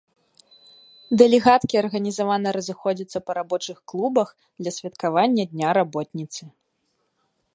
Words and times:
Дэлегаткі 1.21 1.75
арганізавана 1.81 2.49
разыходзяцца 2.57 3.17
па 3.27 3.31
рабочых 3.39 3.77
клубах 3.93 4.29
для 4.63 4.71
святкавання 4.77 5.43
дня 5.55 5.69
работніцы. 5.79 6.43